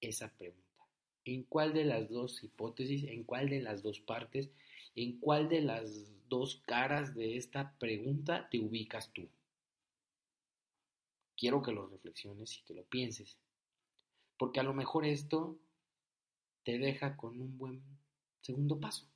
[0.00, 0.88] esa pregunta.
[1.24, 4.50] ¿En cuál de las dos hipótesis, en cuál de las dos partes,
[4.94, 9.28] en cuál de las dos caras de esta pregunta te ubicas tú?
[11.40, 13.38] quiero que lo reflexiones y que lo pienses.
[14.36, 15.58] Porque a lo mejor esto
[16.64, 17.82] te deja con un buen
[18.42, 19.06] segundo paso.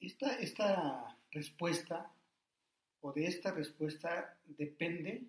[0.00, 2.10] Esta, esta respuesta
[3.02, 5.24] o de esta respuesta depende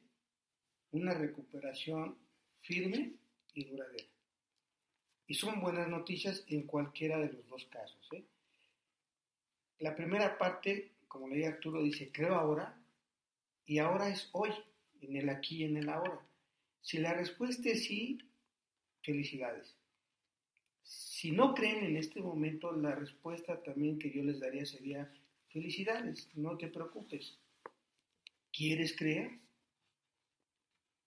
[0.91, 2.17] una recuperación
[2.62, 3.13] firme
[3.53, 4.07] y duradera.
[5.27, 8.07] Y son buenas noticias en cualquiera de los dos casos.
[8.13, 8.23] ¿eh?
[9.79, 12.81] La primera parte, como leía Arturo, dice, creo ahora,
[13.65, 14.51] y ahora es hoy,
[15.01, 16.25] en el aquí y en el ahora.
[16.81, 18.17] Si la respuesta es sí,
[19.03, 19.75] felicidades.
[20.83, 25.11] Si no creen en este momento, la respuesta también que yo les daría sería
[25.49, 27.37] felicidades, no te preocupes.
[28.53, 29.39] ¿Quieres creer?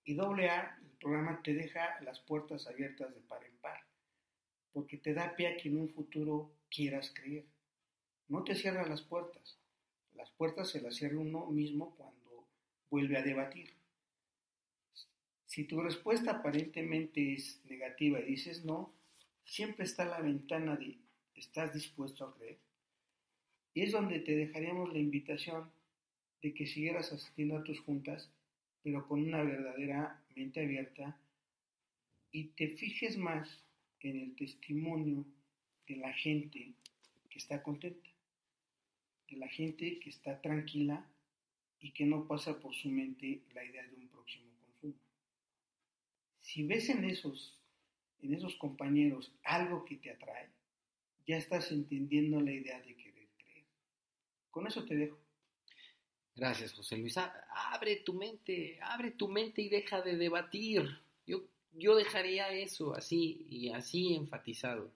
[0.05, 3.81] Y doble A, el programa te deja las puertas abiertas de par en par,
[4.73, 7.45] porque te da pie a que en un futuro quieras creer.
[8.29, 9.59] No te cierra las puertas.
[10.15, 12.47] Las puertas se las cierra uno mismo cuando
[12.91, 13.75] vuelve a debatir.
[15.47, 18.93] Si tu respuesta aparentemente es negativa y dices no,
[19.45, 20.99] siempre está la ventana de
[21.35, 22.59] ¿estás dispuesto a creer?
[23.75, 25.71] Y es donde te dejaríamos la invitación
[26.43, 28.31] de que siguieras asistiendo a tus juntas,
[28.83, 31.19] pero con una verdadera mente abierta
[32.33, 33.65] y te fijes más
[34.03, 35.25] en el testimonio
[35.87, 36.75] de la gente
[37.29, 38.09] que está contenta,
[39.29, 41.07] de la gente que está tranquila
[41.81, 44.95] y que no pasa por su mente la idea de un próximo consumo.
[46.41, 47.59] Si ves en esos,
[48.23, 50.51] en esos compañeros algo que te atrae,
[51.27, 53.65] ya estás entendiendo la idea de querer creer.
[54.51, 55.19] Con eso te dejo.
[56.35, 57.17] Gracias, José Luis.
[57.19, 60.83] Abre tu mente, abre tu mente y deja de debatir.
[61.27, 64.93] Yo, yo dejaría eso así y así enfatizado.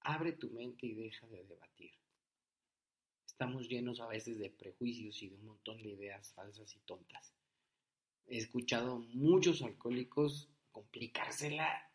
[0.00, 1.94] Abre tu mente y deja de debatir
[3.34, 7.34] estamos llenos a veces de prejuicios y de un montón de ideas falsas y tontas.
[8.28, 11.90] He escuchado muchos alcohólicos complicársela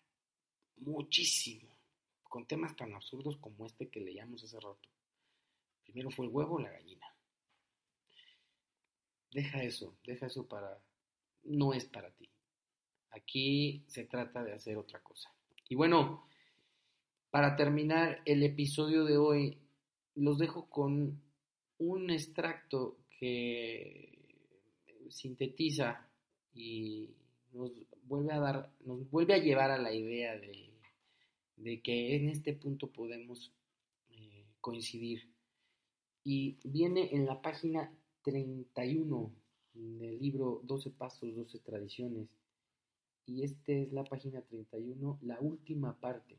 [0.76, 1.78] muchísimo
[2.24, 4.90] con temas tan absurdos como este que leíamos hace rato.
[5.86, 7.08] Primero fue el huevo o la gallina.
[9.32, 10.84] Deja eso, deja eso para...
[11.44, 12.30] No es para ti.
[13.12, 15.34] Aquí se trata de hacer otra cosa.
[15.68, 16.28] Y bueno,
[17.32, 19.58] para terminar el episodio de hoy,
[20.16, 21.22] los dejo con
[21.78, 24.20] un extracto que
[25.10, 26.08] sintetiza
[26.54, 27.10] y
[27.52, 27.72] nos
[28.04, 32.88] vuelve a dar, nos vuelve a llevar a la idea de, que en este punto
[32.88, 33.52] podemos
[34.12, 35.30] eh, coincidir.
[36.24, 37.92] Y viene en la página
[38.24, 39.32] 31
[39.74, 42.28] del libro 12 Pasos, 12 Tradiciones.
[43.26, 46.38] Y esta es la página 31, la última parte,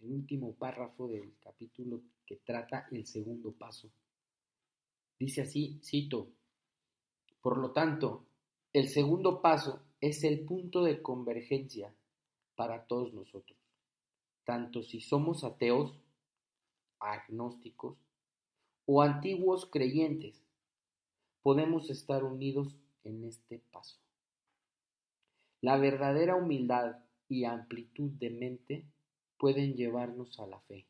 [0.00, 3.90] el último párrafo del capítulo que trata el segundo paso.
[5.18, 6.28] Dice así, cito,
[7.40, 8.26] por lo tanto,
[8.72, 11.94] el segundo paso es el punto de convergencia
[12.54, 13.58] para todos nosotros,
[14.44, 15.98] tanto si somos ateos,
[16.98, 17.98] agnósticos
[18.86, 20.42] o antiguos creyentes,
[21.42, 24.01] podemos estar unidos en este paso.
[25.62, 26.98] La verdadera humildad
[27.28, 28.84] y amplitud de mente
[29.38, 30.86] pueden llevarnos a la fe.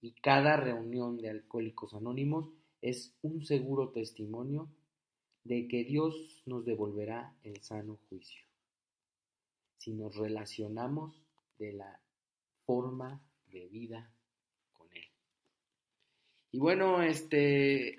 [0.00, 2.48] Y cada reunión de alcohólicos anónimos
[2.80, 4.68] es un seguro testimonio
[5.44, 8.42] de que Dios nos devolverá el sano juicio
[9.76, 11.22] si nos relacionamos
[11.58, 12.00] de la
[12.64, 14.10] forma de vida
[14.72, 15.08] con Él.
[16.52, 17.96] Y bueno, este,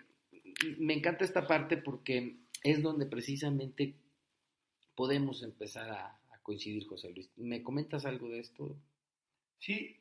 [0.77, 3.95] me encanta esta parte porque es donde precisamente
[5.01, 7.31] podemos empezar a, coincidir, José Luis.
[7.35, 8.77] ¿Me comentas algo de esto?
[9.57, 9.99] Sí,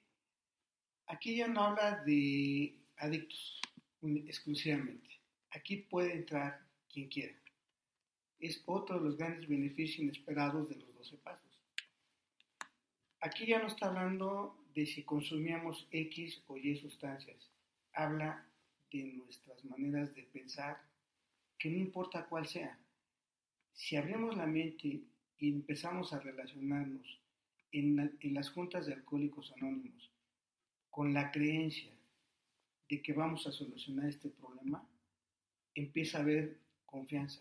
[1.07, 3.63] aquí ya no habla de adictos
[4.03, 5.09] exclusivamente.
[5.53, 7.35] Aquí puede entrar quien quiera.
[8.41, 11.63] Es otro de los grandes beneficios inesperados de los 12 pasos.
[13.21, 17.51] Aquí ya no está hablando de si consumíamos X o Y sustancias.
[17.95, 18.47] Habla
[18.93, 20.79] de nuestras maneras de pensar,
[21.59, 22.79] que no importa cuál sea.
[23.81, 25.01] Si abrimos la mente
[25.39, 27.19] y empezamos a relacionarnos
[27.73, 30.13] en, las juntas de alcohólicos anónimos
[30.91, 31.91] con la creencia
[32.91, 34.87] de que vamos a solucionar este problema,
[35.75, 37.41] empieza a haber confianza.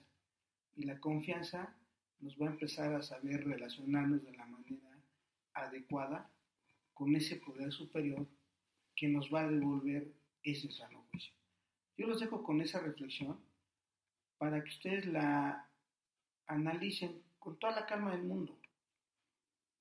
[0.78, 1.76] Y la confianza
[2.22, 4.98] nos va a empezar a saber relacionarnos de la manera
[5.56, 6.32] adecuada
[6.94, 8.26] con ese poder superior
[8.96, 10.10] que nos va a devolver
[10.44, 11.34] ese sano juicio.
[11.98, 13.38] Yo los dejo con esa reflexión
[14.38, 15.69] para que ustedes la
[16.50, 18.60] analicen con toda la calma del mundo,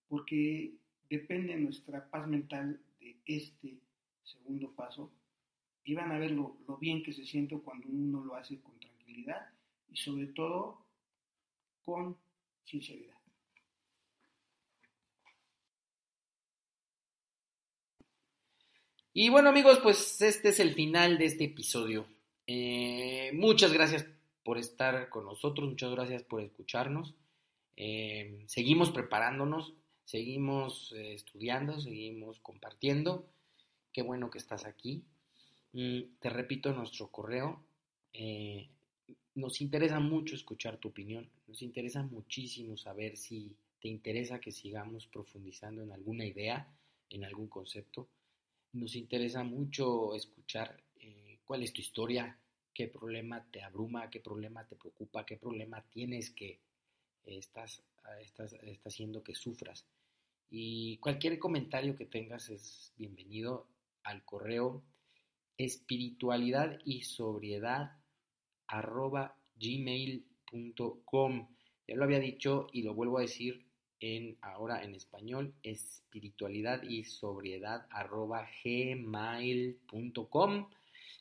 [0.07, 0.75] porque
[1.09, 3.81] depende nuestra paz mental de este
[4.23, 5.11] segundo paso
[5.85, 9.51] y van a ver lo, bien que se siente cuando uno lo hace con tranquilidad
[9.89, 10.85] y sobre todo
[11.83, 12.17] con
[12.65, 13.17] sinceridad.
[19.15, 22.07] Y bueno amigos, pues este es el final de este episodio.
[22.47, 24.07] Eh, muchas gracias
[24.45, 27.15] por estar con nosotros, muchas gracias por escucharnos.
[27.77, 29.75] Eh, seguimos preparándonos,
[30.05, 33.29] seguimos eh, estudiando, seguimos compartiendo.
[33.93, 35.05] Qué bueno que estás aquí.
[35.73, 37.65] Mm, te repito nuestro correo
[39.39, 45.07] nos interesa mucho escuchar tu opinión, nos interesa muchísimo saber si te interesa que sigamos
[45.07, 46.69] profundizando en alguna idea,
[47.09, 48.09] en algún concepto.
[48.73, 52.37] Nos interesa mucho escuchar eh, cuál es tu historia,
[52.79, 56.61] qué problema te abruma, qué problema te preocupa, qué problema tienes que
[57.25, 57.83] estás,
[58.21, 59.85] estás, está haciendo que sufras.
[60.49, 63.67] Y cualquier comentario que tengas es bienvenido
[64.05, 64.85] al correo
[65.57, 67.97] espiritualidad y sobriedad
[68.69, 71.49] arroba gmail.com.
[71.89, 73.67] Ya lo había dicho y lo vuelvo a decir
[73.99, 80.29] en ahora en español, espiritualidad y sobriedad arroba gmail.com.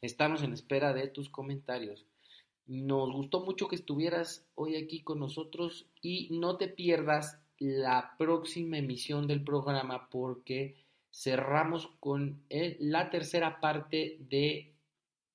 [0.02, 2.06] Estamos en espera de tus comentarios.
[2.66, 8.78] Nos gustó mucho que estuvieras hoy aquí con nosotros y no te pierdas la próxima
[8.78, 10.76] emisión del programa porque
[11.12, 14.74] cerramos con la tercera parte de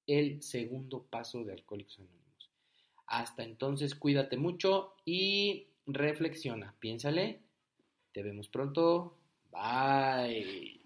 [0.07, 2.51] el segundo paso de Alcohólicos Anónimos.
[3.07, 7.41] Hasta entonces, cuídate mucho y reflexiona, piénsale.
[8.13, 9.17] Te vemos pronto.
[9.51, 10.82] Bye.